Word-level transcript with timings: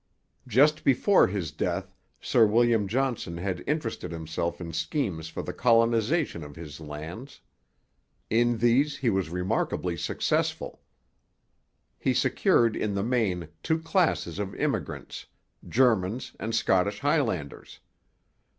Just 0.47 0.83
before 0.83 1.27
his 1.27 1.51
death 1.51 1.93
Sir 2.19 2.47
William 2.47 2.87
Johnson 2.87 3.37
had 3.37 3.63
interested 3.67 4.11
himself 4.11 4.59
in 4.59 4.73
schemes 4.73 5.27
for 5.29 5.43
the 5.43 5.53
colonization 5.53 6.43
of 6.43 6.55
his 6.55 6.79
lands. 6.79 7.39
In 8.27 8.57
these 8.57 8.97
he 8.97 9.11
was 9.11 9.29
remarkably 9.29 9.95
successful. 9.95 10.81
He 11.99 12.15
secured 12.15 12.75
in 12.75 12.95
the 12.95 13.03
main 13.03 13.49
two 13.61 13.77
classes 13.77 14.39
of 14.39 14.55
immigrants, 14.55 15.27
Germans 15.69 16.35
and 16.39 16.55
Scottish 16.55 17.01
Highlanders. 17.01 17.79